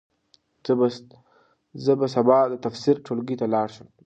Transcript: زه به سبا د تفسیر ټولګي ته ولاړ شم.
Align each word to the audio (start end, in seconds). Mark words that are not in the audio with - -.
زه 1.83 1.91
به 1.99 2.07
سبا 2.15 2.39
د 2.49 2.53
تفسیر 2.65 2.95
ټولګي 3.05 3.35
ته 3.39 3.45
ولاړ 3.47 3.67
شم. 3.75 3.87